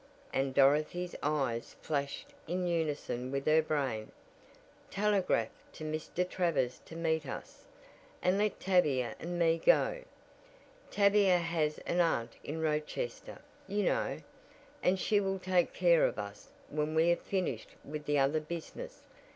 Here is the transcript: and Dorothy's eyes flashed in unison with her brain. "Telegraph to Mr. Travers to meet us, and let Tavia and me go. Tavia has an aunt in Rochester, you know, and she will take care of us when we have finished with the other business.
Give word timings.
and 0.33 0.55
Dorothy's 0.55 1.13
eyes 1.21 1.75
flashed 1.79 2.33
in 2.47 2.65
unison 2.65 3.31
with 3.31 3.45
her 3.45 3.61
brain. 3.61 4.11
"Telegraph 4.89 5.51
to 5.73 5.83
Mr. 5.83 6.27
Travers 6.27 6.79
to 6.85 6.95
meet 6.95 7.27
us, 7.27 7.65
and 8.19 8.39
let 8.39 8.59
Tavia 8.59 9.13
and 9.19 9.37
me 9.37 9.61
go. 9.63 10.01
Tavia 10.89 11.37
has 11.37 11.77
an 11.85 11.99
aunt 11.99 12.33
in 12.43 12.59
Rochester, 12.59 13.43
you 13.67 13.83
know, 13.83 14.17
and 14.81 14.99
she 14.99 15.19
will 15.19 15.37
take 15.37 15.71
care 15.71 16.03
of 16.07 16.17
us 16.17 16.49
when 16.69 16.95
we 16.95 17.09
have 17.09 17.21
finished 17.21 17.69
with 17.85 18.05
the 18.05 18.17
other 18.17 18.39
business. 18.39 19.03